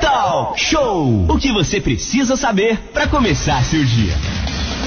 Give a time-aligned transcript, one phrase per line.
[0.00, 1.26] Talk Show!
[1.28, 4.14] O que você precisa saber para começar seu dia.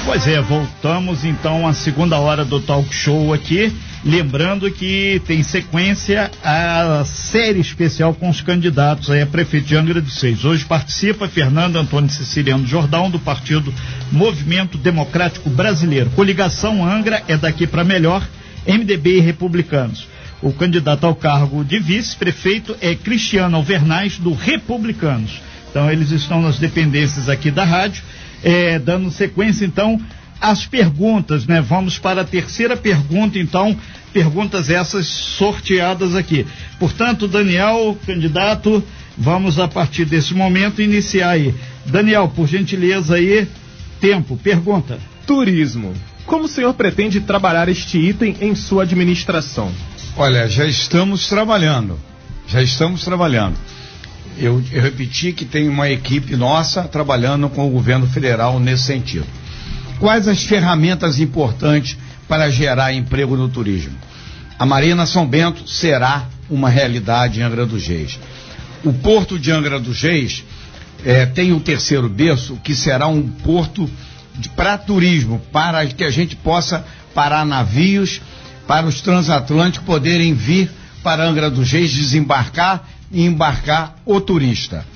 [0.04, 3.72] Pois é, voltamos então à segunda hora do Talk Show aqui.
[4.04, 10.00] Lembrando que tem sequência a série especial com os candidatos aí a prefeito de Angra
[10.00, 10.44] dos Seis.
[10.44, 13.72] Hoje participa Fernando Antônio Siciliano Jordão, do Partido
[14.10, 16.10] Movimento Democrático Brasileiro.
[16.10, 18.26] Coligação Angra é daqui para melhor,
[18.66, 20.08] MDB e Republicanos.
[20.42, 25.40] O candidato ao cargo de vice-prefeito é Cristiano Alvernaz, do Republicanos.
[25.70, 28.02] Então, eles estão nas dependências aqui da rádio,
[28.42, 30.00] é, dando sequência, então,
[30.40, 31.60] às perguntas, né?
[31.60, 33.78] Vamos para a terceira pergunta, então,
[34.12, 36.44] perguntas essas sorteadas aqui.
[36.76, 38.82] Portanto, Daniel, candidato,
[39.16, 41.54] vamos a partir desse momento iniciar aí.
[41.86, 43.46] Daniel, por gentileza aí,
[44.00, 44.98] tempo, pergunta.
[45.24, 45.94] Turismo.
[46.26, 49.72] Como o senhor pretende trabalhar este item em sua administração?
[50.16, 51.98] Olha, já estamos trabalhando.
[52.46, 53.56] Já estamos trabalhando.
[54.36, 59.26] Eu, eu, repeti que tem uma equipe nossa trabalhando com o governo federal nesse sentido.
[59.98, 61.96] Quais as ferramentas importantes
[62.28, 63.94] para gerar emprego no turismo?
[64.58, 68.18] A Marina São Bento será uma realidade em Angra dos Reis.
[68.84, 70.44] O porto de Angra dos Reis
[71.04, 73.88] é, tem o terceiro berço, que será um porto
[74.54, 78.20] para turismo, para que a gente possa parar navios
[78.72, 80.70] para os transatlânticos poderem vir
[81.02, 84.86] para Angra dos Reis, desembarcar e embarcar o turista.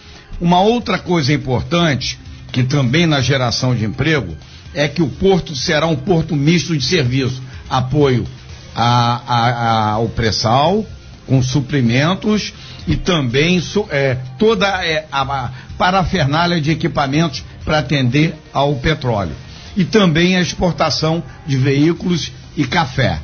[0.40, 2.18] Uma outra coisa importante,
[2.50, 4.34] que também na geração de emprego,
[4.72, 8.26] é que o porto será um porto misto de serviço, apoio
[8.74, 10.86] a, a, a, ao pré-sal,
[11.26, 12.54] com suprimentos
[12.86, 19.36] e também é, toda é, a parafernália de equipamentos para atender ao petróleo.
[19.76, 23.20] E também a exportação de veículos e café.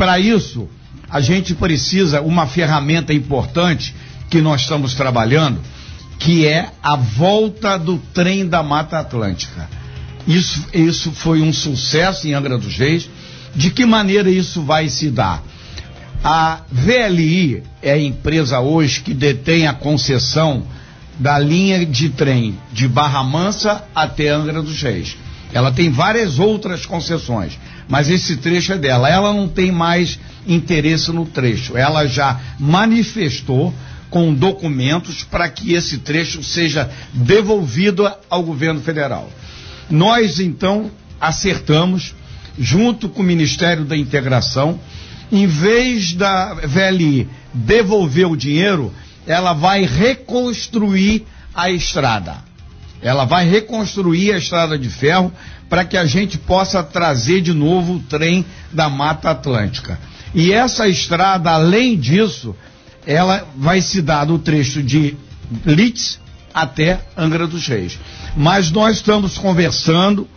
[0.00, 0.66] Para isso,
[1.10, 3.94] a gente precisa uma ferramenta importante
[4.30, 5.60] que nós estamos trabalhando,
[6.18, 9.68] que é a volta do trem da Mata Atlântica.
[10.26, 13.10] Isso, isso foi um sucesso em Angra dos Reis.
[13.54, 15.42] De que maneira isso vai se dar?
[16.24, 20.62] A VLI é a empresa hoje que detém a concessão
[21.18, 25.14] da linha de trem de Barra Mansa até Angra dos Reis.
[25.52, 29.08] Ela tem várias outras concessões, mas esse trecho é dela.
[29.08, 31.76] Ela não tem mais interesse no trecho.
[31.76, 33.74] Ela já manifestou
[34.08, 39.30] com documentos para que esse trecho seja devolvido ao governo federal.
[39.88, 40.90] Nós então
[41.20, 42.14] acertamos,
[42.58, 44.78] junto com o Ministério da Integração,
[45.30, 48.92] em vez da VLI devolver o dinheiro,
[49.26, 51.24] ela vai reconstruir
[51.54, 52.49] a estrada.
[53.02, 55.32] Ela vai reconstruir a estrada de ferro
[55.68, 59.98] para que a gente possa trazer de novo o trem da Mata Atlântica.
[60.34, 62.54] E essa estrada, além disso,
[63.06, 65.16] ela vai se dar no trecho de
[65.64, 66.20] Litz
[66.52, 67.98] até Angra dos Reis.
[68.36, 70.28] Mas nós estamos conversando,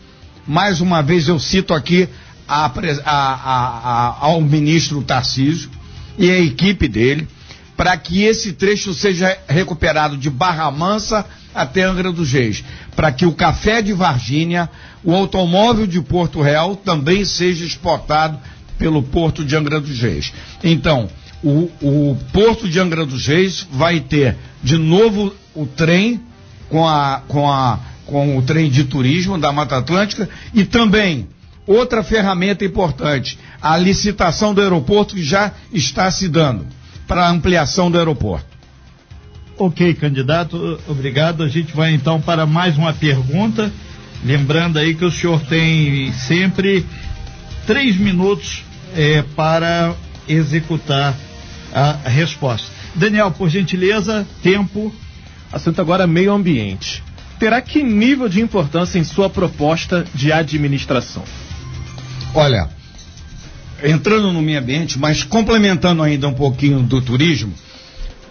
[0.47, 2.07] mais uma vez eu cito aqui
[2.47, 5.69] a, a, a, ao ministro Tarcísio
[6.17, 7.27] e a equipe dele,
[7.75, 12.63] para que esse trecho seja recuperado de Barra Mansa até Angra dos Reis,
[12.95, 14.69] para que o café de Varginha,
[15.03, 18.39] o automóvel de Porto Real também seja exportado
[18.77, 20.33] pelo porto de Angra dos Reis.
[20.63, 21.09] Então,
[21.43, 26.21] o, o porto de Angra dos Reis vai ter de novo o trem
[26.69, 31.27] com, a, com, a, com o trem de turismo da Mata Atlântica e também
[31.67, 36.65] outra ferramenta importante, a licitação do aeroporto que já está se dando
[37.13, 38.47] para a ampliação do aeroporto.
[39.55, 41.43] Ok, candidato, obrigado.
[41.43, 43.71] A gente vai então para mais uma pergunta.
[44.25, 46.83] Lembrando aí que o senhor tem sempre
[47.67, 48.63] três minutos
[48.95, 49.93] é, para
[50.27, 51.15] executar
[51.71, 52.67] a resposta.
[52.95, 54.91] Daniel, por gentileza, tempo.
[55.51, 57.03] Assunto agora meio ambiente.
[57.37, 61.23] Terá que nível de importância em sua proposta de administração?
[62.33, 62.69] Olha,
[63.83, 67.53] entrando no meio ambiente, mas complementando ainda um pouquinho do turismo,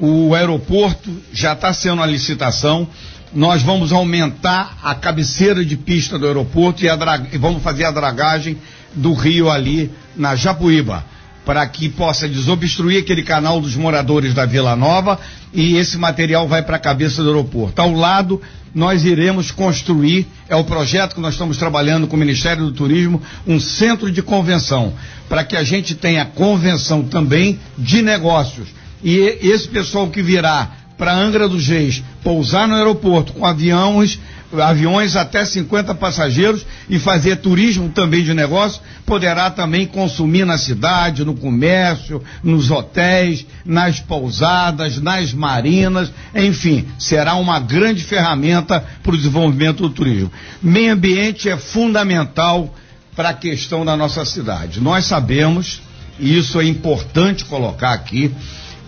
[0.01, 2.89] o aeroporto já está sendo a licitação.
[3.33, 6.89] Nós vamos aumentar a cabeceira de pista do aeroporto e,
[7.33, 8.59] e vamos fazer a dragagem
[8.95, 11.05] do rio ali na Japuíba
[11.45, 15.19] para que possa desobstruir aquele canal dos moradores da Vila Nova
[15.53, 17.81] e esse material vai para a cabeça do aeroporto.
[17.81, 18.41] Ao lado,
[18.75, 23.21] nós iremos construir, é o projeto que nós estamos trabalhando com o Ministério do Turismo,
[23.47, 24.95] um centro de convenção,
[25.29, 28.69] para que a gente tenha convenção também de negócios.
[29.03, 34.19] E esse pessoal que virá para Angra dos Reis pousar no aeroporto com aviões
[34.61, 41.25] aviões até 50 passageiros e fazer turismo também de negócio, poderá também consumir na cidade,
[41.25, 49.17] no comércio, nos hotéis, nas pousadas, nas marinas, enfim, será uma grande ferramenta para o
[49.17, 50.33] desenvolvimento do turismo.
[50.63, 52.75] Meio ambiente é fundamental
[53.17, 54.81] para a questão da nossa cidade.
[54.81, 55.83] Nós sabemos,
[56.19, 58.33] e isso é importante colocar aqui,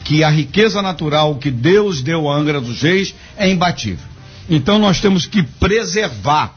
[0.05, 4.14] que a riqueza natural que Deus deu a Angra dos Reis é imbatível.
[4.49, 6.55] Então nós temos que preservar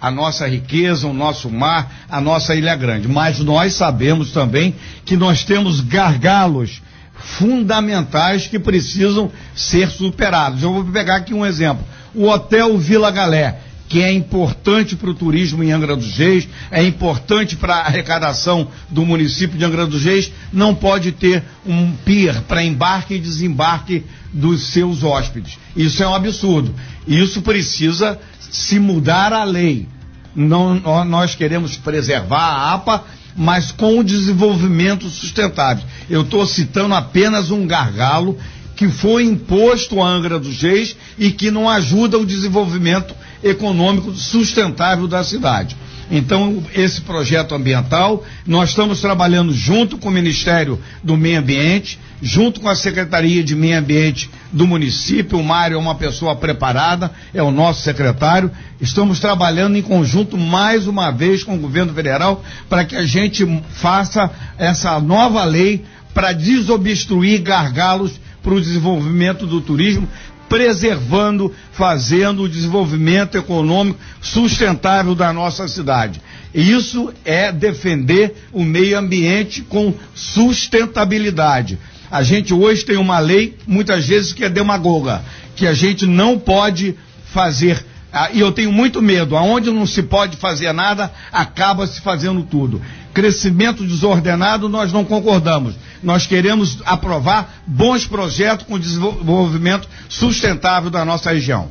[0.00, 3.08] a nossa riqueza, o nosso mar, a nossa ilha grande.
[3.08, 6.82] Mas nós sabemos também que nós temos gargalos
[7.14, 10.62] fundamentais que precisam ser superados.
[10.62, 11.84] Eu vou pegar aqui um exemplo.
[12.14, 13.60] O Hotel Vila Galé
[13.94, 18.66] que é importante para o turismo em Angra dos Reis, é importante para a arrecadação
[18.90, 24.02] do município de Angra dos Reis, não pode ter um pier para embarque e desembarque
[24.32, 25.60] dos seus hóspedes.
[25.76, 26.74] Isso é um absurdo.
[27.06, 29.86] Isso precisa se mudar a lei.
[30.34, 33.04] Não, nós queremos preservar a APA,
[33.36, 35.84] mas com o desenvolvimento sustentável.
[36.10, 38.36] Eu estou citando apenas um gargalo
[38.74, 43.14] que foi imposto à Angra dos Reis e que não ajuda o desenvolvimento
[43.44, 45.76] econômico sustentável da cidade.
[46.10, 52.60] Então, esse projeto ambiental, nós estamos trabalhando junto com o Ministério do Meio Ambiente, junto
[52.60, 55.38] com a Secretaria de Meio Ambiente do município.
[55.38, 58.50] O Mário é uma pessoa preparada, é o nosso secretário.
[58.80, 63.46] Estamos trabalhando em conjunto mais uma vez com o governo federal para que a gente
[63.70, 70.06] faça essa nova lei para desobstruir gargalos para o desenvolvimento do turismo,
[70.48, 76.20] preservando, fazendo o desenvolvimento econômico sustentável da nossa cidade.
[76.54, 81.78] Isso é defender o meio ambiente com sustentabilidade.
[82.10, 85.22] A gente hoje tem uma lei, muitas vezes, que é demagoga,
[85.56, 86.94] que a gente não pode
[87.32, 87.84] fazer
[88.16, 92.44] ah, e eu tenho muito medo, aonde não se pode fazer nada, acaba se fazendo
[92.44, 92.80] tudo.
[93.14, 95.74] Crescimento desordenado, nós não concordamos.
[96.02, 101.68] Nós queremos aprovar bons projetos com desenvolvimento sustentável da nossa região.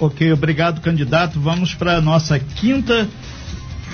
[0.00, 1.40] Ok, obrigado, candidato.
[1.40, 3.08] Vamos para a nossa quinta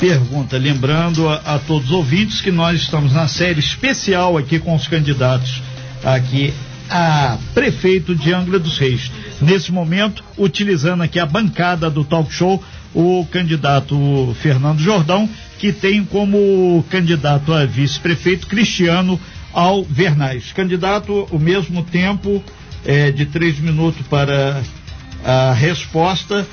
[0.01, 0.57] pergunta.
[0.57, 4.89] Lembrando a, a todos os ouvintes que nós estamos na série especial aqui com os
[4.89, 5.63] candidatos
[6.05, 6.55] aqui
[6.91, 9.11] a prefeito de Angra dos Reis.
[9.41, 12.63] Nesse momento, utilizando aqui a bancada do talk show,
[12.95, 19.21] o candidato Fernando Jordão, que tem como candidato a vice-prefeito Cristiano
[19.53, 20.53] Alvernais.
[20.53, 22.43] Candidato, o mesmo tempo
[22.85, 24.63] é, de três minutos para
[25.25, 26.47] a resposta.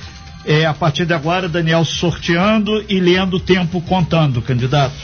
[0.46, 4.96] É, a partir de agora, Daniel sorteando e lendo o tempo contando, candidato.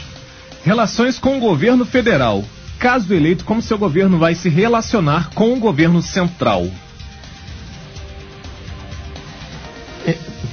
[0.64, 2.44] Relações com o governo federal
[2.82, 6.66] caso eleito, como seu governo vai se relacionar com o governo central?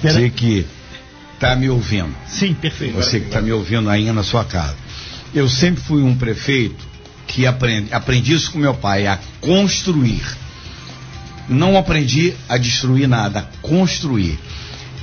[0.02, 0.66] Você que
[1.34, 2.14] está me ouvindo.
[2.28, 2.96] Sim, perfeito.
[2.96, 4.76] Você que está me ouvindo aí na sua casa.
[5.34, 6.88] Eu sempre fui um prefeito
[7.28, 10.24] que aprendi, aprendi isso com meu pai, a construir.
[11.48, 14.38] Não aprendi a destruir nada, a construir.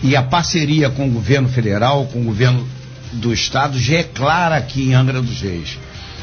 [0.02, 2.68] E a parceria com o governo federal, com o governo
[3.12, 5.78] do estado, já é clara aqui em Angra dos Reis.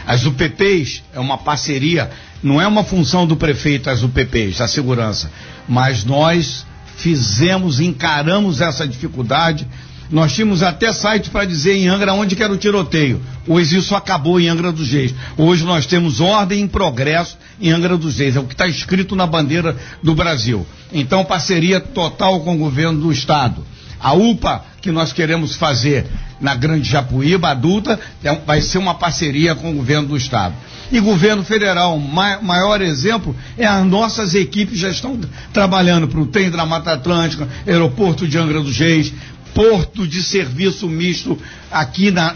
[0.06, 2.12] As UPPs é uma parceria,
[2.42, 5.32] não é uma função do prefeito as UPPs, a segurança,
[5.68, 6.66] mas nós
[6.98, 9.68] fizemos, encaramos essa dificuldade.
[10.12, 13.22] Nós tínhamos até site para dizer em Angra onde que era o tiroteio.
[13.48, 15.14] Hoje isso acabou em Angra dos Reis.
[15.38, 18.36] Hoje nós temos ordem em progresso em Angra dos Reis.
[18.36, 20.66] É o que está escrito na bandeira do Brasil.
[20.92, 23.66] Então, parceria total com o governo do Estado.
[24.00, 26.06] A UPA que nós queremos fazer
[26.42, 30.54] na Grande Japuíba adulta é vai ser uma parceria com o governo do estado.
[30.92, 35.18] E governo federal, ma maior exemplo é as nossas equipes já estão
[35.54, 39.14] trabalhando para o trem da Mata Atlântica, aeroporto de Angra dos Reis,
[39.54, 41.38] porto de serviço misto
[41.72, 42.36] aqui na,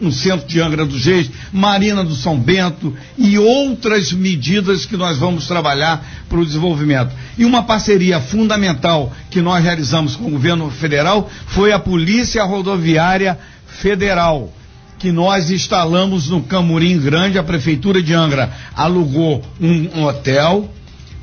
[0.00, 5.18] no centro de Angra dos Reis, Marina do São Bento e outras medidas que nós
[5.18, 7.10] vamos trabalhar para o desenvolvimento.
[7.38, 13.38] E uma parceria fundamental que nós realizamos com o governo federal foi a Polícia Rodoviária
[13.66, 14.52] Federal
[15.00, 20.70] que nós instalamos no Camurim Grande, a Prefeitura de Angra alugou um, um hotel,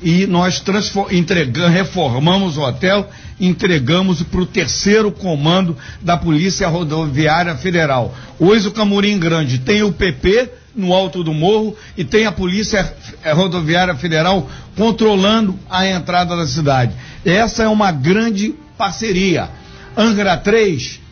[0.01, 0.63] e nós
[1.11, 8.15] entregamos, reformamos o hotel, entregamos para o terceiro comando da Polícia Rodoviária Federal.
[8.39, 12.93] Hoje o Camurim Grande tem o PP no alto do morro e tem a Polícia
[13.33, 16.93] Rodoviária Federal controlando a entrada da cidade.
[17.25, 19.49] Essa é uma grande parceria.
[19.97, 21.07] Angra 3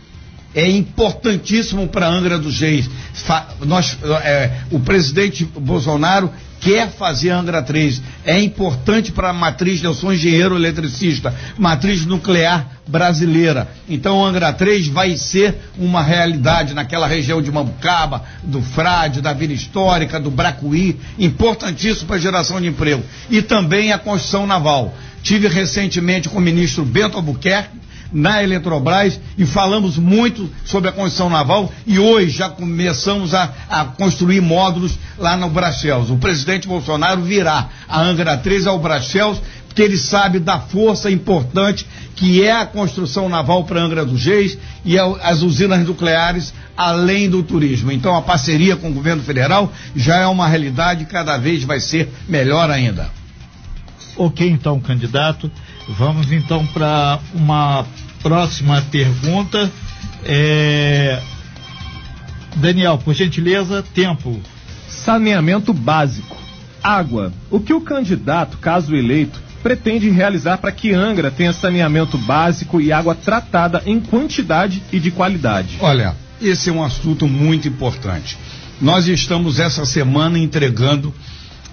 [0.53, 2.89] é importantíssimo para Angra dos Reis.
[3.65, 8.01] Nós, é, o presidente Bolsonaro quer fazer Angra 3.
[8.25, 13.67] É importante para a matriz, eu sou engenheiro eletricista, matriz nuclear brasileira.
[13.89, 19.53] Então Angra 3 vai ser uma realidade naquela região de Mambucaba, do Frade, da Vila
[19.53, 23.03] Histórica, do Bracuí, importantíssimo para a geração de emprego.
[23.29, 24.93] E também a construção naval.
[25.24, 31.29] Tive recentemente com o ministro Bento Albuquerque, na Eletrobras e falamos muito sobre a construção
[31.29, 36.09] naval e hoje já começamos a, a construir módulos lá no Brachels.
[36.09, 39.41] O presidente Bolsonaro virá a Angra 3 ao Brachels
[39.75, 41.85] porque ele sabe da força importante
[42.15, 47.43] que é a construção naval para Angra dos Reis e as usinas nucleares, além do
[47.43, 47.91] turismo.
[47.91, 51.81] Então a parceria com o governo federal já é uma realidade e cada vez vai
[51.81, 53.09] ser melhor ainda.
[54.17, 55.51] Ok, então, candidato.
[55.89, 57.85] Vamos então para uma
[58.21, 59.71] próxima pergunta.
[60.23, 61.21] É...
[62.55, 64.39] Daniel, por gentileza, tempo.
[64.87, 66.35] Saneamento básico.
[66.83, 67.31] Água.
[67.51, 72.91] O que o candidato, caso eleito, pretende realizar para que Angra tenha saneamento básico e
[72.91, 75.77] água tratada em quantidade e de qualidade?
[75.79, 78.37] Olha, esse é um assunto muito importante.
[78.79, 81.13] Nós estamos essa semana entregando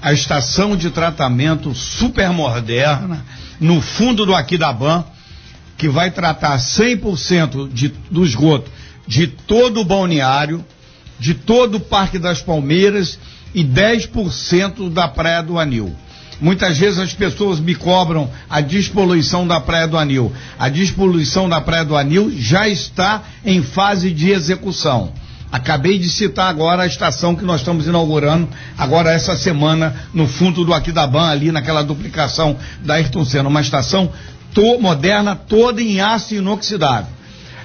[0.00, 3.24] a estação de tratamento super moderna
[3.62, 5.04] no fundo do Aquidaban,
[5.78, 8.70] que vai tratar 100% de, do esgoto
[9.06, 10.64] de todo o balneário,
[11.18, 13.18] de todo o Parque das Palmeiras
[13.54, 15.94] e 10% da Praia do Anil.
[16.40, 20.32] Muitas vezes as pessoas me cobram a despoluição da Praia do Anil.
[20.58, 25.12] A despoluição da Praia do Anil já está em fase de execução.
[25.52, 30.64] Acabei de citar agora a estação que nós estamos inaugurando agora essa semana no fundo
[30.64, 34.10] do Aquidaban, ali naquela duplicação da Ayrton Senna, uma estação
[34.54, 37.12] to moderna toda em aço inoxidável.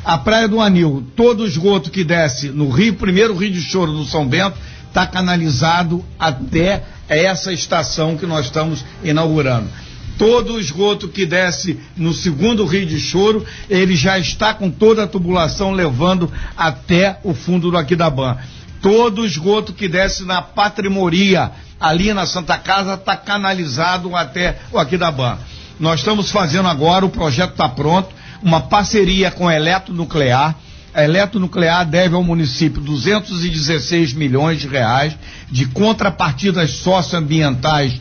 [0.03, 3.93] A Praia do Anil, todo o esgoto que desce no Rio, primeiro Rio de Choro
[3.93, 4.57] do São Bento,
[4.89, 9.69] está canalizado até essa estação que nós estamos inaugurando
[10.17, 15.03] todo o esgoto que desce no segundo rio de choro, ele já está com toda
[15.03, 18.37] a tubulação levando até o fundo do Aquidaban.
[18.81, 24.77] Todo o esgoto que desce na patrimoria, ali na Santa Casa, está canalizado até o
[24.77, 25.37] Aquidaban.
[25.79, 28.09] Nós estamos fazendo agora, o projeto está pronto,
[28.41, 30.55] uma parceria com a Eletronuclear.
[30.93, 35.15] A Eletronuclear deve ao município 216 milhões de reais
[35.51, 37.99] de contrapartidas socioambientais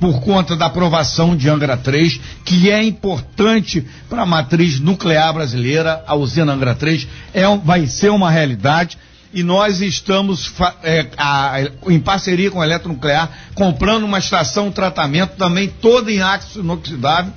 [0.00, 6.02] por conta da aprovação de Angra 3, que é importante para a matriz nuclear brasileira,
[6.06, 8.98] a usina Angra 3, é, vai ser uma realidade.
[9.32, 11.56] E nós estamos é, a,
[11.88, 17.32] em parceria com a Eletronuclear comprando uma estação de tratamento também toda em aço inoxidável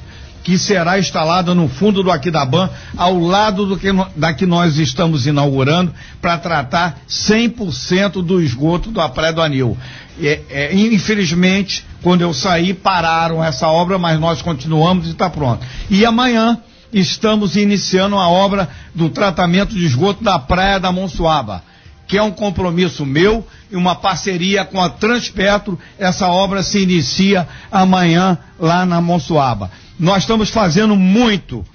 [0.49, 5.27] que será instalada no fundo do Aquidaban, ao lado do que, da que nós estamos
[5.27, 9.77] inaugurando, para tratar 100% do esgoto da Praia do Anil.
[10.19, 15.63] É, é, infelizmente, quando eu saí, pararam essa obra, mas nós continuamos e está pronto.
[15.87, 16.57] E amanhã
[16.91, 21.61] estamos iniciando a obra do tratamento de esgoto da Praia da Monsuaba,
[22.07, 25.77] que é um compromisso meu e uma parceria com a Transpetro.
[25.99, 29.69] Essa obra se inicia amanhã lá na Monsuaba.
[29.99, 31.65] Nós estamos fazendo muito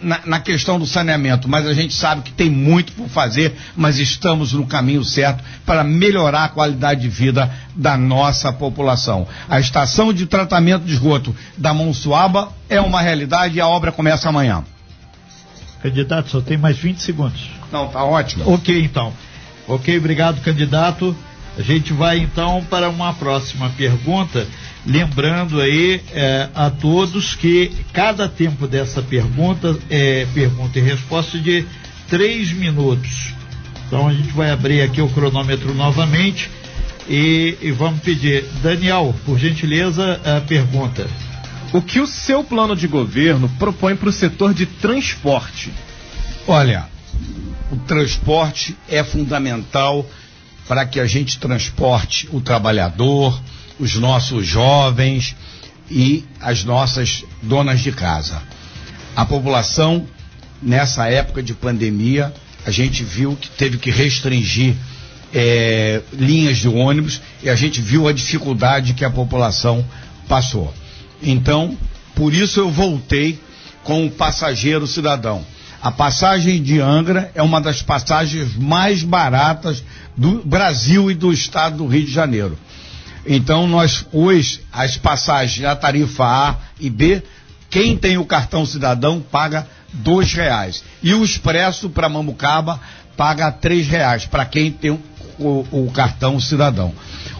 [0.00, 3.98] na, na, questão do saneamento, mas a gente sabe que tem muito por fazer, mas
[3.98, 9.26] estamos no caminho certo para melhorar a qualidade de vida da nossa população.
[9.48, 14.28] A estação de tratamento de esgoto da Monsuaba é uma realidade e a obra começa
[14.28, 14.64] amanhã.
[15.82, 17.50] Candidato, só tem mais 20 segundos.
[17.72, 18.52] Não, tá ótimo.
[18.52, 19.12] Ok, então.
[19.66, 21.16] Ok, obrigado, candidato.
[21.56, 24.46] A gente vai então para uma próxima pergunta.
[24.86, 31.66] Lembrando aí é, a todos que cada tempo dessa pergunta é pergunta e resposta de
[32.08, 33.34] três minutos.
[33.86, 36.50] Então a gente vai abrir aqui o cronômetro novamente
[37.08, 41.06] e, e vamos pedir, Daniel, por gentileza, a pergunta.
[41.72, 45.72] O que o seu plano de governo propõe para o setor de transporte?
[46.46, 46.86] Olha,
[47.70, 50.06] o transporte é fundamental
[50.72, 53.38] para que a gente transporte o trabalhador,
[53.78, 55.36] os nossos jovens
[55.90, 58.42] e as nossas donas de casa.
[59.14, 60.06] A população,
[60.62, 62.32] nessa época de pandemia,
[62.64, 64.74] a gente viu que teve que restringir
[65.34, 69.84] é, linhas de ônibus e a gente viu a dificuldade que a população
[70.26, 70.72] passou.
[71.22, 71.76] Então,
[72.14, 73.38] por isso eu voltei
[73.84, 75.44] com o passageiro cidadão.
[75.82, 79.82] A passagem de Angra é uma das passagens mais baratas
[80.16, 82.56] do Brasil e do estado do Rio de Janeiro.
[83.26, 87.20] Então, nós, hoje, as passagens, a tarifa A e B,
[87.68, 90.84] quem tem o cartão cidadão paga dois reais.
[91.02, 92.80] E o expresso para Mamucaba
[93.16, 95.00] paga três reais, para quem tem o,
[95.36, 96.94] o, o cartão cidadão.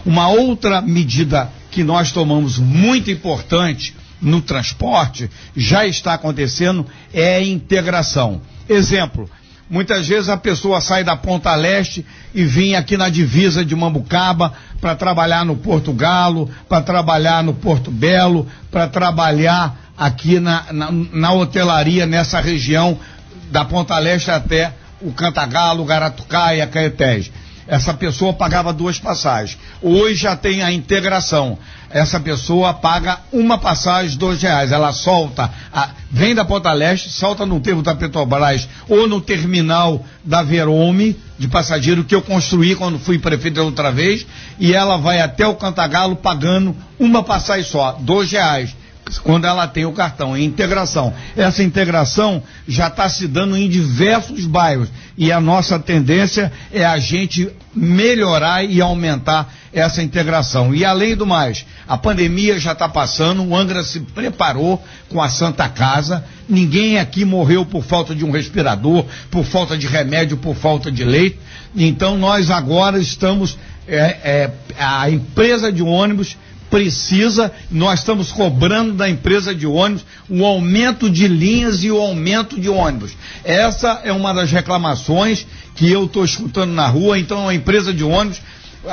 [0.05, 7.43] Uma outra medida que nós tomamos muito importante no transporte, já está acontecendo, é a
[7.43, 8.41] integração.
[8.67, 9.29] Exemplo,
[9.69, 14.53] muitas vezes a pessoa sai da Ponta Leste e vem aqui na divisa de Mambucaba
[14.79, 20.89] para trabalhar no Porto Galo, para trabalhar no Porto Belo, para trabalhar aqui na, na,
[20.91, 22.97] na hotelaria nessa região
[23.51, 27.29] da Ponta Leste até o Cantagalo, Garatucaia, Caetés.
[27.67, 29.57] Essa pessoa pagava duas passagens.
[29.81, 31.57] Hoje já tem a integração.
[31.89, 34.71] Essa pessoa paga uma passagem, dois reais.
[34.71, 40.03] Ela solta, a, vem da Ponta Leste, solta no termo da Petrobras ou no terminal
[40.23, 44.25] da Verome de passageiro que eu construí quando fui prefeito outra vez,
[44.59, 48.73] e ela vai até o Cantagalo pagando uma passagem só, dois reais
[49.23, 51.13] quando ela tem o cartão, em integração.
[51.35, 56.97] Essa integração já está se dando em diversos bairros e a nossa tendência é a
[56.97, 60.73] gente melhorar e aumentar essa integração.
[60.73, 65.29] E além do mais, a pandemia já está passando, o Angra se preparou com a
[65.29, 70.55] Santa Casa, ninguém aqui morreu por falta de um respirador, por falta de remédio, por
[70.55, 71.39] falta de leite.
[71.75, 73.57] Então nós agora estamos,
[73.87, 76.37] é, é, a empresa de ônibus
[76.69, 82.59] precisa, nós estamos cobrando da empresa de ônibus o aumento de linhas e o aumento
[82.59, 83.15] de ônibus.
[83.43, 88.03] Essa é uma das reclamações que eu estou escutando na rua, então a empresa de
[88.03, 88.41] ônibus,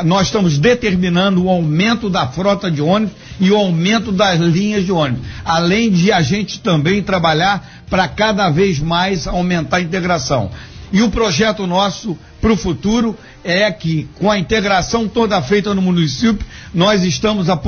[0.05, 4.93] nós estamos determinando o aumento da frota de ônibus e o aumento das linhas de
[4.93, 5.27] ônibus.
[5.45, 10.51] Além de a gente também trabalhar para cada vez mais aumentar a integração.
[10.93, 15.83] E o projeto nosso para o futuro é que, com a integração toda feita no
[15.83, 16.45] município,
[16.75, 17.61] nós estamos a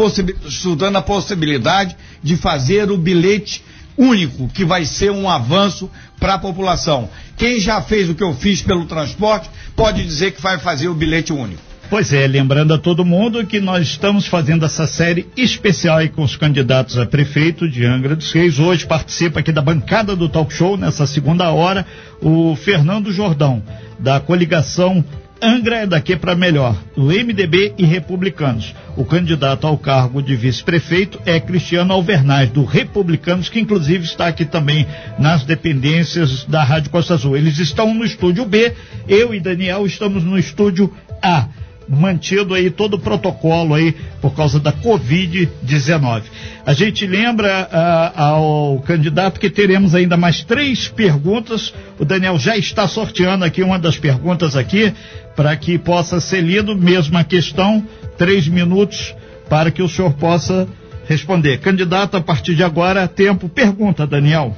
[0.47, 3.63] estudando a possibilidade de fazer o bilhete
[3.97, 7.09] único, que vai ser um avanço para a população.
[7.37, 10.95] Quem já fez o que eu fiz pelo transporte, pode dizer que vai fazer o
[10.95, 11.72] bilhete único.
[11.93, 16.37] Pois é, lembrando a todo mundo que nós estamos fazendo essa série especial com os
[16.37, 18.59] candidatos a prefeito de Angra dos Reis.
[18.59, 21.85] Hoje participa aqui da bancada do talk show, nessa segunda hora,
[22.23, 23.63] o Fernando Jordão,
[23.99, 25.05] da coligação
[25.43, 28.75] Angra é daqui para melhor, do MDB e Republicanos.
[28.97, 34.47] O candidato ao cargo de vice-prefeito é Cristiano Alvernaz, do Republicanos, que inclusive está aqui
[34.47, 34.87] também
[35.19, 37.37] nas dependências da Rádio Costa Azul.
[37.37, 38.73] Eles estão no estúdio B,
[39.07, 40.91] eu e Daniel estamos no estúdio
[41.21, 41.49] A
[41.93, 46.23] mantido aí todo o protocolo aí por causa da Covid-19.
[46.65, 51.75] A gente lembra uh, ao candidato que teremos ainda mais três perguntas.
[51.99, 54.93] O Daniel já está sorteando aqui uma das perguntas aqui
[55.37, 59.15] para que possa ser lido, mesma questão, três minutos
[59.49, 60.67] para que o senhor possa
[61.07, 61.59] responder.
[61.59, 63.49] Candidato, a partir de agora, tempo.
[63.49, 64.57] Pergunta, Daniel.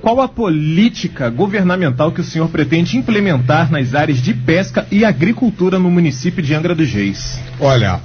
[0.00, 5.78] Qual a política governamental que o senhor pretende implementar nas áreas de pesca e agricultura
[5.78, 7.38] no município de Angra dos Reis?
[7.58, 8.00] Olha,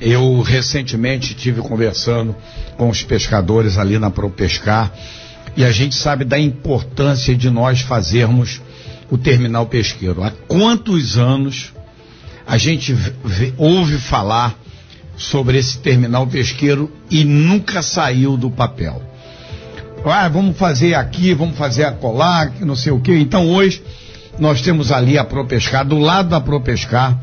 [0.00, 2.34] eu recentemente tive conversando
[2.76, 4.92] com os pescadores ali na ProPescar
[5.56, 8.60] e a gente sabe da importância de nós fazermos
[9.10, 10.22] o terminal pesqueiro.
[10.22, 11.72] Há quantos anos
[12.46, 12.96] a gente
[13.56, 14.56] ouve falar
[15.16, 19.07] sobre esse terminal pesqueiro e nunca saiu do papel?
[20.10, 23.12] Ah, vamos fazer aqui, vamos fazer acolá, não sei o que.
[23.12, 23.82] Então hoje
[24.38, 27.18] nós temos ali a ProPescar, do lado da ProPescar,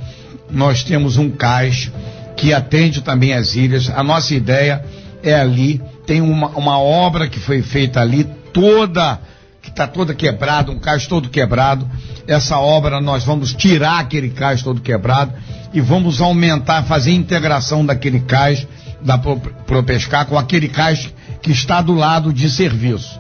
[0.49, 1.91] nós temos um cais
[2.35, 3.89] que atende também as ilhas.
[3.89, 4.83] A nossa ideia
[5.23, 9.19] é ali, tem uma, uma obra que foi feita ali, toda,
[9.61, 11.89] que está toda quebrada, um cais todo quebrado.
[12.27, 15.33] Essa obra nós vamos tirar aquele cais todo quebrado
[15.73, 18.67] e vamos aumentar, fazer integração daquele cais
[19.01, 21.13] da ProPescar com aquele cais
[21.45, 23.19] que está do lado de serviço.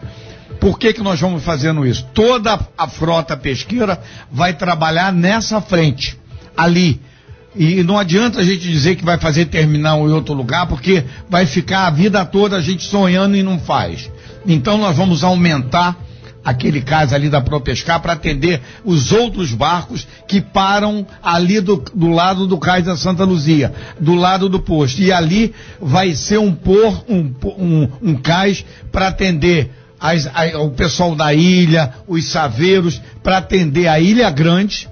[0.59, 2.03] Por que, que nós vamos fazendo isso?
[2.11, 6.17] Toda a frota pesqueira vai trabalhar nessa frente,
[6.57, 6.99] ali.
[7.55, 11.45] E não adianta a gente dizer que vai fazer terminal em outro lugar, porque vai
[11.45, 14.09] ficar a vida toda a gente sonhando e não faz.
[14.43, 15.95] Então nós vamos aumentar
[16.45, 22.09] aquele cais ali da ProPescar para atender os outros barcos que param ali do, do
[22.09, 25.01] lado do cais da Santa Luzia, do lado do posto.
[25.01, 30.69] E ali vai ser um, por, um, um, um cais para atender as, a, o
[30.69, 34.87] pessoal da ilha, os saveiros, para atender a Ilha Grande,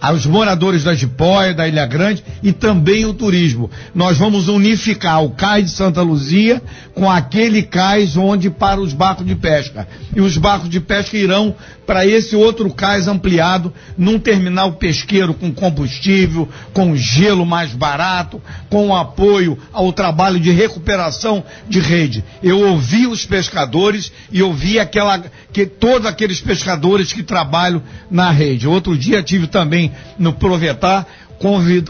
[0.00, 3.70] aos moradores da Jipóia, da Ilha Grande e também o turismo.
[3.94, 6.62] Nós vamos unificar o cais de Santa Luzia
[6.94, 9.86] com aquele cais onde para os barcos de pesca.
[10.14, 11.54] E os barcos de pesca irão
[11.86, 18.94] para esse outro cais ampliado num terminal pesqueiro com combustível, com gelo mais barato, com
[18.94, 22.24] apoio ao trabalho de recuperação de rede.
[22.42, 28.66] Eu ouvi os pescadores e ouvi aquela que todos aqueles pescadores que trabalham na rede.
[28.66, 29.85] Outro dia tive também
[30.18, 31.06] no Provetar,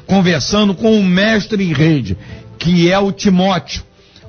[0.07, 2.17] conversando com um mestre em rede,
[2.59, 3.83] que é o Timóteo.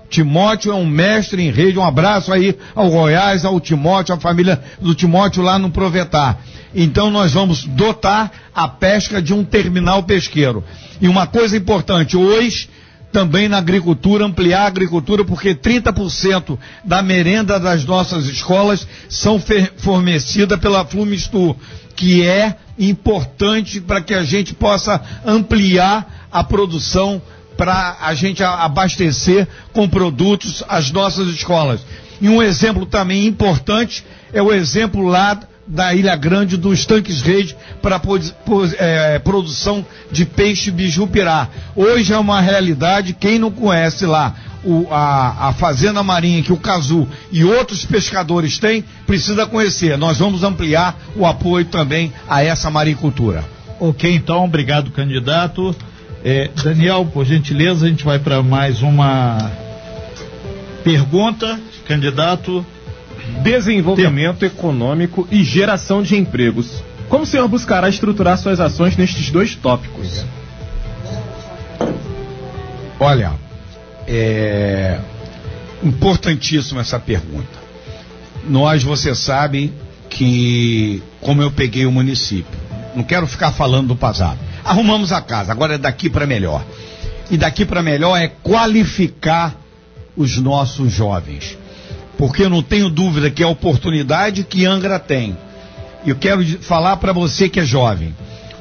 [0.10, 1.78] Timóteo é um mestre em rede.
[1.78, 6.40] Um abraço aí ao Goiás, ao Timóteo, à família do Timóteo lá no Provetar.
[6.74, 10.64] Então nós vamos dotar a pesca de um terminal pesqueiro.
[11.02, 12.70] E uma coisa importante, hoje
[13.12, 19.42] também na agricultura, ampliar a agricultura, porque 30% da merenda das nossas escolas são
[19.78, 21.56] fornecida pela Flumistur,
[21.98, 27.20] que é importante para que a gente possa ampliar a produção
[27.58, 31.82] para a gente abastecer com produtos as nossas escolas.
[32.22, 37.56] E um exemplo também importante é o exemplo lá da Ilha Grande dos tanques rede
[37.82, 38.02] para
[38.78, 41.50] é, produção de peixe bijupirá.
[41.76, 46.58] Hoje é uma realidade, quem não conhece lá o, a, a, fazenda marinha que o
[46.58, 49.98] Cazu e outros pescadores têm, precisa conhecer.
[49.98, 53.44] Nós vamos ampliar o apoio também a essa maricultura.
[53.80, 55.76] Ok, então, obrigado, candidato.
[56.24, 59.52] É, Daniel, por gentileza, a gente vai para mais uma
[60.84, 62.66] pergunta, candidato.
[63.44, 66.84] Desenvolvimento econômico e geração de empregos.
[67.10, 70.26] Como o senhor buscará estruturar suas ações nestes dois tópicos?
[73.00, 73.34] Olha,
[74.08, 75.00] é
[75.84, 77.68] importantíssima essa pergunta.
[78.48, 79.74] Nós, você sabe
[80.10, 82.60] que, como eu peguei o município,
[82.96, 84.40] não quero ficar falando do passado.
[84.64, 86.66] Arrumamos a casa, agora é daqui para melhor.
[87.30, 89.56] E daqui para melhor é qualificar
[90.16, 91.58] os nossos jovens.
[92.18, 95.38] Porque eu não tenho dúvida que é a oportunidade que Angra tem.
[96.06, 98.16] Eu quero falar para você que é jovem.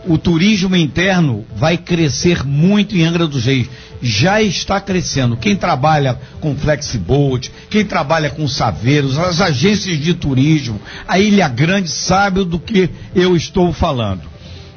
[0.06, 3.68] O turismo interno vai crescer muito em Angra dos Reis.
[4.00, 5.36] Já está crescendo.
[5.36, 11.88] Quem trabalha com Flexiboat, quem trabalha com Saveiros, as agências de turismo, a Ilha Grande
[11.88, 14.22] sabe do que eu estou falando.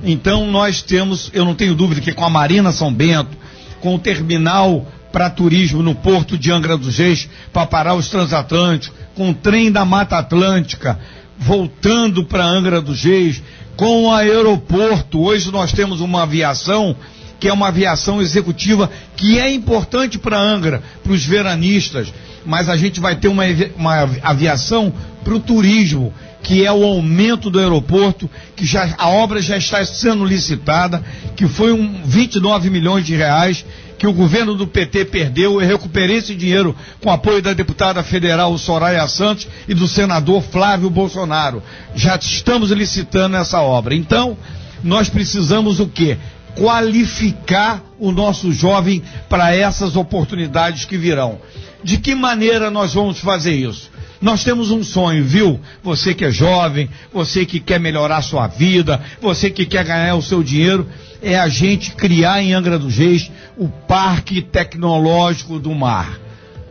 [0.03, 3.37] Então nós temos, eu não tenho dúvida que com a Marina São Bento,
[3.81, 8.97] com o terminal para turismo no porto de Angra dos Reis, para parar os transatlânticos,
[9.15, 10.99] com o trem da Mata Atlântica,
[11.37, 13.41] voltando para Angra dos Reis,
[13.75, 15.21] com o aeroporto.
[15.21, 16.95] Hoje nós temos uma aviação
[17.39, 22.13] que é uma aviação executiva que é importante para Angra, para os veranistas,
[22.45, 23.43] mas a gente vai ter uma,
[23.77, 24.93] uma aviação
[25.23, 29.83] para o turismo que é o aumento do aeroporto, que já, a obra já está
[29.85, 31.03] sendo licitada,
[31.35, 33.65] que foi um 29 milhões de reais,
[33.99, 35.62] que o governo do PT perdeu.
[35.62, 40.89] Eu recuperei esse dinheiro com apoio da deputada federal Soraya Santos e do senador Flávio
[40.89, 41.62] Bolsonaro.
[41.93, 43.93] Já estamos licitando essa obra.
[43.93, 44.38] Então,
[44.81, 46.17] nós precisamos o quê?
[46.55, 51.39] Qualificar o nosso jovem para essas oportunidades que virão.
[51.83, 53.91] De que maneira nós vamos fazer isso?
[54.21, 55.59] Nós temos um sonho, viu?
[55.81, 60.21] Você que é jovem, você que quer melhorar sua vida, você que quer ganhar o
[60.21, 60.88] seu dinheiro,
[61.21, 66.19] é a gente criar em Angra dos Reis o Parque Tecnológico do Mar.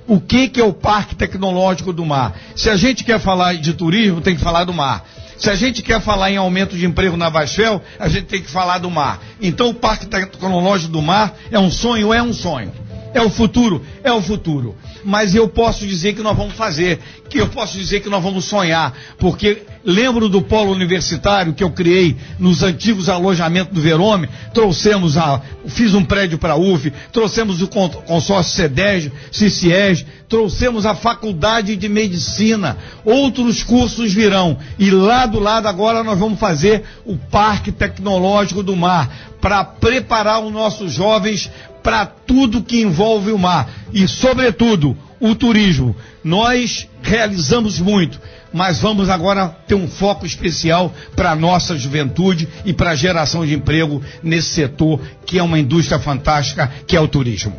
[0.07, 2.35] O que, que é o Parque Tecnológico do Mar?
[2.57, 5.05] Se a gente quer falar de turismo, tem que falar do mar.
[5.37, 8.51] Se a gente quer falar em aumento de emprego na Vasfel, a gente tem que
[8.51, 9.21] falar do mar.
[9.41, 12.73] Então o Parque Tecnológico do Mar é um sonho, é um sonho.
[13.15, 14.77] É o futuro, é o futuro.
[15.05, 18.45] Mas eu posso dizer que nós vamos fazer, que eu posso dizer que nós vamos
[18.45, 25.17] sonhar, porque lembro do polo universitário que eu criei nos antigos alojamentos do Verome, trouxemos
[25.17, 31.77] a, fiz um prédio para a UF, trouxemos o consórcio CEDES, CICIES, trouxemos a faculdade
[31.77, 37.73] de medicina, outros cursos virão, e lá do lado agora nós vamos fazer o Parque
[37.73, 41.51] Tecnológico do Mar, para preparar os nossos jovens
[41.89, 45.97] para tudo que envolve o mar e, sobretudo, o turismo.
[46.23, 48.21] Nós realizamos muito,
[48.53, 53.47] mas vamos agora ter um foco especial para a nossa juventude e para a geração
[53.47, 57.57] de emprego nesse setor que é uma indústria fantástica, que é o turismo.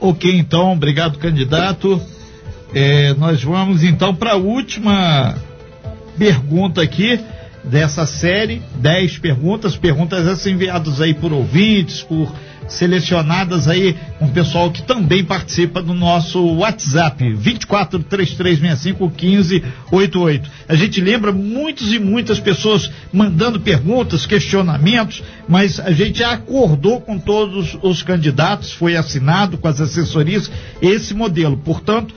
[0.00, 2.02] Ok, então, obrigado, candidato.
[2.74, 5.36] É, nós vamos então para a última
[6.18, 7.20] pergunta aqui
[7.62, 12.34] dessa série, 10 perguntas, perguntas essas enviadas aí por ouvintes, por
[12.68, 20.50] selecionadas aí com um pessoal que também participa do nosso WhatsApp, 24 3365 1588.
[20.68, 27.18] A gente lembra muitos e muitas pessoas mandando perguntas, questionamentos, mas a gente acordou com
[27.18, 30.50] todos os candidatos, foi assinado com as assessorias
[30.80, 31.56] esse modelo.
[31.56, 32.14] Portanto,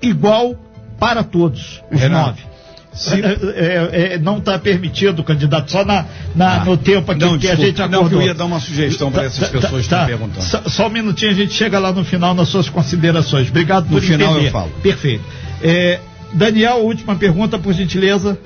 [0.00, 0.56] igual
[0.98, 2.42] para todos os Renato.
[2.42, 2.51] nove.
[2.92, 3.20] Se...
[3.20, 7.46] É, é, não está permitido, candidato, só na, na ah, no tempo aqui não, que
[7.46, 8.10] desculpa, a gente acordou.
[8.10, 10.44] Não, eu ia dar uma sugestão para tá, essas tá, pessoas tá, que estão perguntando.
[10.44, 13.48] Só, só, um minutinho, a gente chega lá no final nas suas considerações.
[13.48, 14.70] Obrigado por no final eu falo.
[14.82, 15.24] Perfeito.
[15.62, 16.00] É,
[16.34, 18.38] Daniel, última pergunta, por gentileza.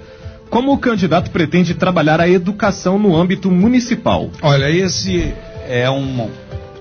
[0.48, 4.30] Como o candidato pretende trabalhar a educação no âmbito municipal?
[4.40, 5.34] Olha, esse
[5.68, 6.28] é uma,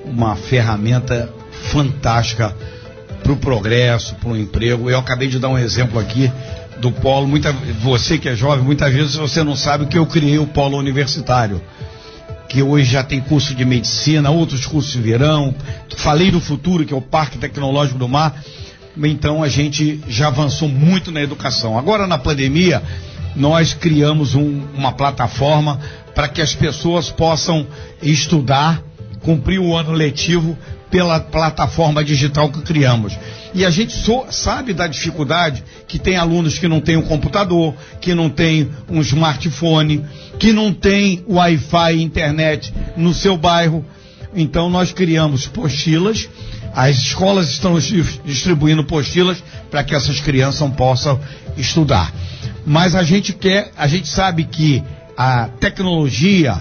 [0.05, 1.29] uma ferramenta
[1.71, 2.55] fantástica
[3.23, 4.87] para o progresso, para o emprego.
[4.87, 6.31] Eu acabei de dar um exemplo aqui
[6.79, 7.27] do polo.
[7.27, 10.77] Muita, você que é jovem, muitas vezes você não sabe que eu criei o polo
[10.77, 11.61] universitário,
[12.47, 15.53] que hoje já tem curso de medicina, outros cursos virão.
[15.97, 18.41] Falei do futuro, que é o Parque Tecnológico do Mar.
[18.97, 21.77] Então a gente já avançou muito na educação.
[21.77, 22.81] Agora na pandemia,
[23.35, 25.79] nós criamos um, uma plataforma
[26.13, 27.67] para que as pessoas possam
[28.01, 28.81] estudar,
[29.21, 30.57] cumprir o ano letivo
[30.95, 33.19] pela plataforma digital que criamos.
[33.53, 37.75] E a gente so, sabe da dificuldade que tem alunos que não têm um computador,
[37.99, 40.05] que não têm um smartphone,
[40.39, 43.83] que não têm Wi-Fi e internet no seu bairro.
[44.33, 46.29] Então nós criamos postilas,
[46.73, 47.77] as escolas estão
[48.23, 51.19] distribuindo postilas para que essas crianças possam
[51.57, 52.09] estudar.
[52.65, 54.81] Mas a gente quer, a gente sabe que
[55.17, 56.55] a tecnologia,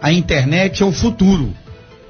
[0.00, 1.52] a internet é o futuro.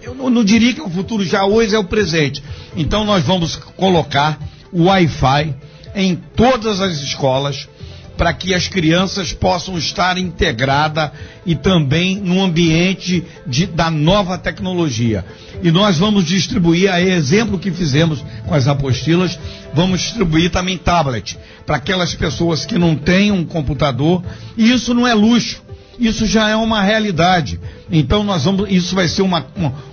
[0.02, 2.42] Eu não, não, diria que é o futuro, já hoje é o presente.
[2.76, 4.38] Então nós vamos colocar
[4.72, 5.54] o Wi-Fi
[5.94, 7.68] em todas as escolas
[8.16, 11.10] para que as crianças possam estar integradas
[11.46, 15.24] e também no ambiente de, da nova tecnologia.
[15.62, 19.38] E nós vamos distribuir, a exemplo que fizemos com as apostilas,
[19.72, 24.22] vamos distribuir também tablet para aquelas pessoas que não têm um computador.
[24.56, 25.62] E isso não é luxo
[26.00, 27.60] isso já é uma realidade.
[27.90, 29.46] Então nós vamos, isso vai ser uma,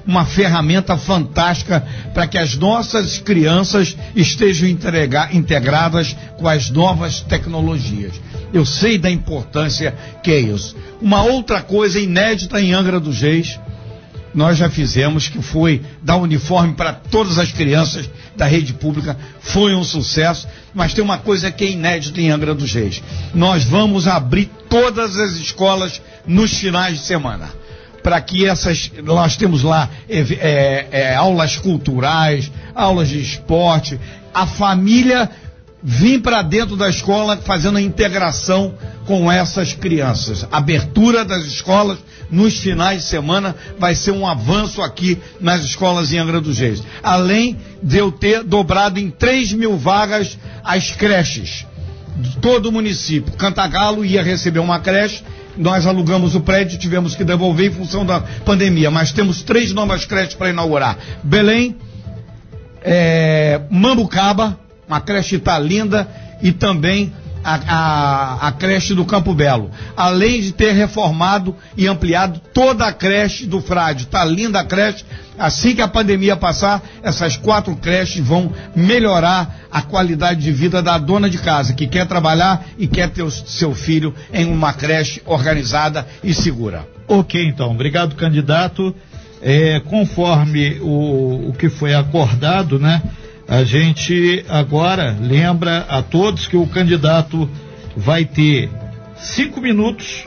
[0.05, 8.13] uma, ferramenta fantástica para que as nossas crianças estejam integradas com as novas tecnologias.
[8.53, 9.93] Eu sei da importância
[10.23, 10.75] que é isso.
[11.01, 13.59] Uma outra coisa inédita em Angra dos Reis,
[14.33, 19.73] nós já fizemos, que foi dar uniforme para todas as crianças da rede pública, foi
[19.73, 23.01] um sucesso, mas tem uma coisa que é inédita em Angra dos Reis.
[23.33, 27.49] Nós vamos abrir todas as escolas nos finais de semana.
[28.03, 28.91] Para que essas.
[29.03, 33.99] Nós temos lá é, é, é, aulas culturais, aulas de esporte,
[34.31, 35.27] a família
[35.81, 38.75] vir para dentro da escola fazendo a integração
[39.07, 40.45] com essas crianças.
[40.51, 41.97] Abertura das escolas
[42.29, 46.83] nos finais de semana vai ser um avanço aqui nas escolas em Angra dos Reis.
[47.01, 51.65] Além de eu ter dobrado em 3 mil vagas as creches
[52.17, 53.31] de todo o município.
[53.33, 55.23] Cantagalo ia receber uma creche,
[55.55, 60.03] nós alugamos o prédio, tivemos que devolver em função da pandemia, mas temos três novas
[60.05, 60.97] creches para inaugurar.
[61.23, 61.77] Belém,
[62.81, 66.07] é, Mambucaba, uma creche está linda,
[66.41, 67.13] e também
[67.47, 69.71] a, a, a, creche do Campo Belo.
[69.95, 74.03] Além de ter reformado e ampliado toda a creche do Frade.
[74.03, 75.05] Está linda a creche.
[75.39, 80.97] Assim que a pandemia passar, essas quatro creches vão melhorar a qualidade de vida da
[80.97, 85.21] dona de casa, que quer trabalhar e quer ter o seu filho em uma creche
[85.25, 86.85] organizada e segura.
[87.07, 87.71] Ok, então.
[87.71, 88.93] Obrigado, candidato.
[89.41, 93.01] É, conforme o, o que foi acordado, né?
[93.47, 97.49] A gente agora lembra a todos que o candidato
[97.95, 98.69] vai ter
[99.15, 100.25] cinco minutos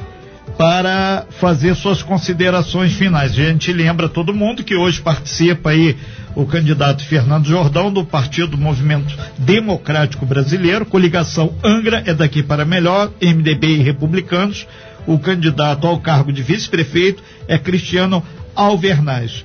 [0.56, 3.33] para fazer suas considerações finais.
[3.33, 5.96] A gente lembra todo mundo que hoje participa aí
[6.35, 13.11] o candidato Fernando Jordão do Partido Movimento Democrático Brasileiro, coligação Angra é daqui para melhor,
[13.20, 14.66] MDB e Republicanos.
[15.06, 18.22] O candidato ao cargo de vice-prefeito é Cristiano
[18.54, 19.44] Alvernaz.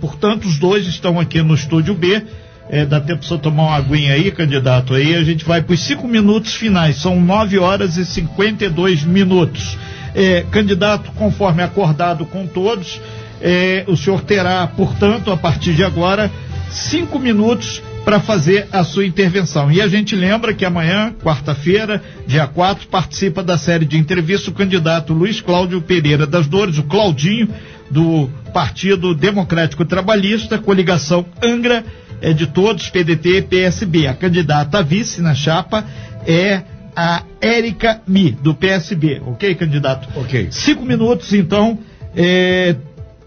[0.00, 2.22] Portanto, os dois estão aqui no estúdio B
[2.68, 4.94] é, dá tempo só tomar uma aguinha aí, candidato.
[4.94, 6.96] Aí a gente vai para os cinco minutos finais.
[6.96, 9.76] São nove horas e cinquenta e dois minutos.
[10.14, 13.00] É, candidato, conforme acordado com todos,
[13.40, 16.30] é, o senhor terá, portanto, a partir de agora,
[16.70, 19.70] cinco minutos para fazer a sua intervenção.
[19.70, 24.54] E a gente lembra que amanhã, quarta-feira, dia 4, participa da série de entrevista o
[24.54, 27.48] candidato Luiz Cláudio Pereira das Dores, o Claudinho,
[27.90, 31.84] do Partido Democrático Trabalhista, coligação Angra
[32.20, 34.06] é de todos, PDT e PSB.
[34.06, 35.84] A candidata a vice na chapa
[36.26, 36.62] é
[36.94, 39.22] a Érica Mi, do PSB.
[39.26, 40.08] Ok, candidato?
[40.18, 40.48] Ok.
[40.50, 41.78] Cinco minutos, então.
[42.14, 42.74] É,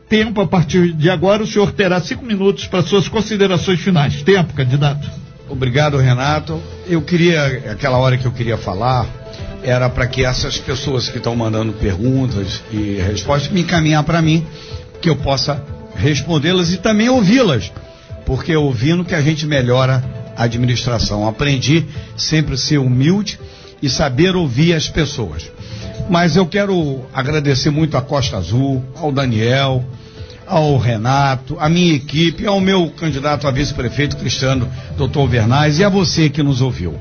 [0.10, 1.44] tempo a partir de agora.
[1.44, 4.24] O senhor terá cinco minutos para suas considerações finais.
[4.24, 5.08] Tempo, candidato.
[5.48, 6.62] Obrigado, Renato.
[6.88, 9.08] Eu queria, aquela hora que eu queria falar,
[9.64, 14.46] era para que essas pessoas que estão mandando perguntas e respostas me encaminhar para mim,
[15.02, 15.64] que eu possa
[15.96, 17.72] respondê-las e também ouvi-las
[18.30, 20.04] porque ouvindo que a gente melhora
[20.38, 21.28] a administração.
[21.28, 21.84] Aprendi
[22.16, 23.40] sempre a ser humilde
[23.82, 25.52] e saber ouvir as pessoas.
[26.12, 29.84] Mas eu quero agradecer muito a Costa Azul, ao Daniel,
[30.46, 35.90] ao Renato, à minha equipe, ao meu candidato a vice-prefeito Cristiano, doutor Vernaz, e a
[35.90, 37.00] você que nos ouviu.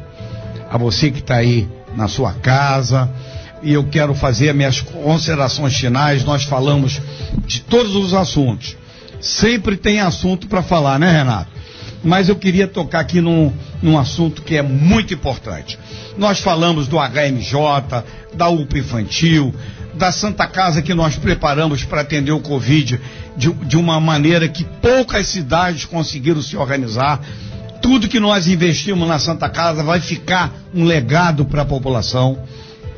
[0.71, 3.07] A você que está aí na sua casa,
[3.63, 6.25] e eu quero fazer minhas considerações finais.
[6.25, 6.99] Nós falamos
[7.47, 8.79] de todos os assuntos.
[9.21, 11.51] Sempre tem assunto para falar, né, Renato?
[12.03, 13.53] Mas eu queria tocar aqui num,
[13.83, 15.79] num assunto que é muito importante.
[16.17, 18.05] Nós falamos do HMJ,
[18.35, 19.53] da UPA infantil,
[19.95, 23.01] da Santa Casa que nós preparamos para atender o Covid
[23.37, 27.21] de, de uma maneira que poucas cidades conseguiram se organizar.
[27.83, 32.39] Tudo que nós investimos na Santa Casa vai ficar um legado para a população.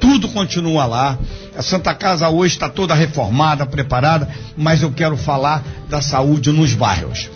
[0.01, 1.19] Tudo continua lá.
[1.57, 6.73] A Santa Casa hoje está toda reformada, preparada, mas eu quero falar da saúde nos
[6.73, 7.29] bairros.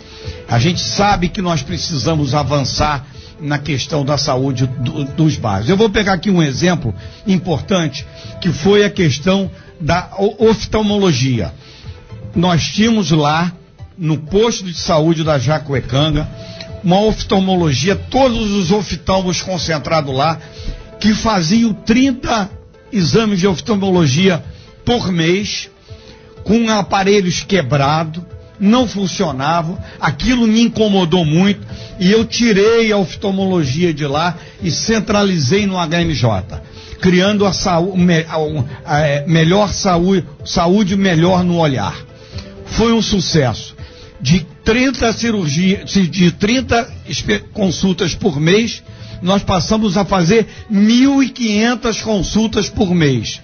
[0.47, 3.05] A gente sabe que nós precisamos avançar
[3.39, 5.69] na questão da saúde do, dos bairros.
[5.69, 6.93] Eu vou pegar aqui um exemplo
[7.27, 8.05] importante,
[8.41, 11.53] que foi a questão da oftalmologia.
[12.35, 13.51] Nós tínhamos lá,
[13.97, 16.27] no posto de saúde da Jacuecanga,
[16.83, 20.39] uma oftalmologia, todos os oftalmos concentrados lá,
[21.05, 22.49] que faziam 30
[22.91, 24.43] exames de oftalmologia
[24.83, 25.69] por mês,
[26.43, 28.23] com aparelhos quebrados,
[28.59, 31.61] não funcionavam, aquilo me incomodou muito
[31.99, 36.59] e eu tirei a oftalmologia de lá e centralizei no HMJ,
[36.99, 41.95] criando a, saúde, a, a, é, melhor saúde, saúde melhor no olhar.
[42.65, 43.75] Foi um sucesso.
[44.19, 46.91] De 30 cirurgias, de 30
[47.53, 48.81] consultas por mês,
[49.21, 53.41] nós passamos a fazer 1.500 consultas por mês.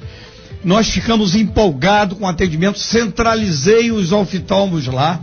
[0.64, 5.20] Nós ficamos empolgados com o atendimento, centralizei os oftalmos lá,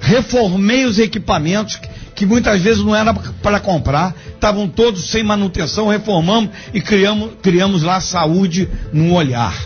[0.00, 1.80] reformei os equipamentos
[2.14, 7.82] que muitas vezes não era para comprar, estavam todos sem manutenção, reformamos e criamos, criamos
[7.84, 9.56] lá saúde no olhar.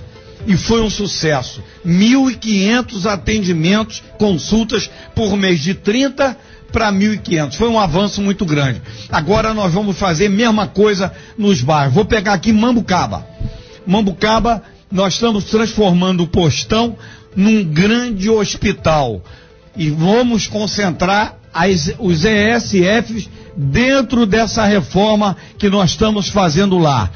[0.47, 1.63] E foi um sucesso.
[1.87, 6.37] 1.500 atendimentos, consultas por mês, de 30
[6.73, 7.55] para 1.500.
[7.55, 8.83] Foi um avanço muito grande.
[9.11, 11.95] Agora nós vamos fazer a mesma coisa nos bairros.
[11.95, 13.27] Vou pegar aqui Mambucaba.
[13.87, 16.97] Mambucaba nós estamos transformando o postão
[17.35, 19.23] num grande hospital
[19.75, 27.11] e vamos concentrar as, os ESFs dentro dessa reforma que nós estamos fazendo lá.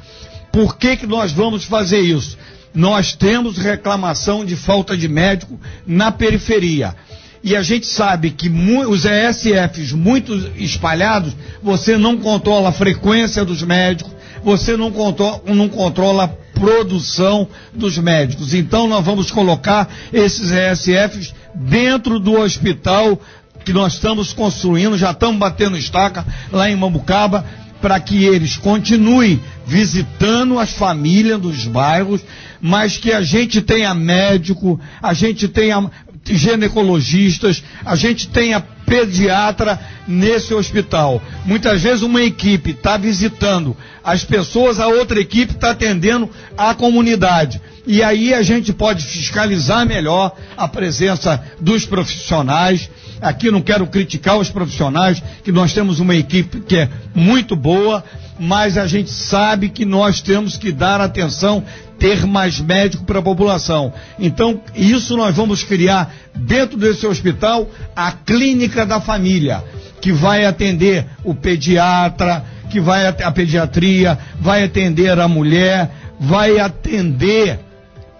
[0.50, 2.38] Por que, que nós vamos fazer isso?
[2.74, 6.94] Nós temos reclamação de falta de médico na periferia.
[7.42, 8.48] E a gente sabe que
[8.88, 15.68] os ESFs muito espalhados, você não controla a frequência dos médicos, você não controla, não
[15.68, 18.54] controla a produção dos médicos.
[18.54, 23.20] Então nós vamos colocar esses ESFs dentro do hospital
[23.64, 27.44] que nós estamos construindo, já estamos batendo estaca lá em Mambucaba,
[27.80, 32.20] para que eles continuem visitando as famílias dos bairros,
[32.60, 35.90] mas que a gente tenha médico, a gente tenha
[36.34, 41.20] ginecologistas, a gente tenha pediatra nesse hospital.
[41.44, 47.60] Muitas vezes uma equipe está visitando as pessoas, a outra equipe está atendendo a comunidade.
[47.86, 52.88] E aí a gente pode fiscalizar melhor a presença dos profissionais.
[53.20, 58.04] Aqui não quero criticar os profissionais, que nós temos uma equipe que é muito boa,
[58.38, 61.64] mas a gente sabe que nós temos que dar atenção
[61.98, 63.92] ter mais médico para a população.
[64.18, 69.64] Então, isso nós vamos criar dentro desse hospital a clínica da família,
[70.00, 77.60] que vai atender o pediatra, que vai a pediatria, vai atender a mulher, vai atender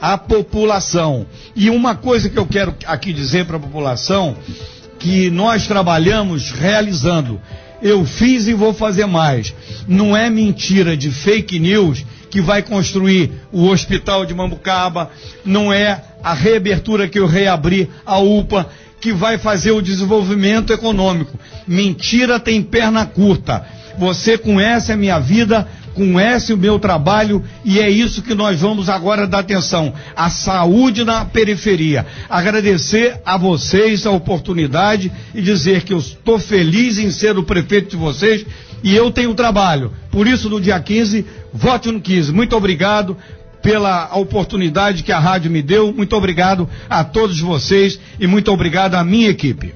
[0.00, 1.26] a população.
[1.54, 4.36] E uma coisa que eu quero aqui dizer para a população,
[4.98, 7.40] que nós trabalhamos realizando,
[7.82, 9.54] eu fiz e vou fazer mais.
[9.86, 15.10] Não é mentira de fake news que vai construir o hospital de Mambucaba,
[15.44, 18.68] não é a reabertura que eu reabri a UPA
[19.00, 21.38] que vai fazer o desenvolvimento econômico.
[21.66, 23.64] Mentira tem perna curta.
[23.98, 28.90] Você conhece a minha vida, conhece o meu trabalho e é isso que nós vamos
[28.90, 29.94] agora dar atenção.
[30.14, 32.06] A saúde na periferia.
[32.28, 37.90] Agradecer a vocês a oportunidade e dizer que eu estou feliz em ser o prefeito
[37.90, 38.44] de vocês
[38.84, 39.90] e eu tenho trabalho.
[40.10, 42.30] Por isso, no dia 15, vote no 15.
[42.30, 43.16] Muito obrigado
[43.62, 45.94] pela oportunidade que a rádio me deu.
[45.94, 49.74] Muito obrigado a todos vocês e muito obrigado à minha equipe.